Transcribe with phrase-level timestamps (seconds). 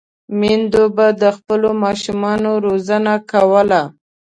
[0.39, 3.81] میندو به د خپلو ماشومانو روزنه کوله.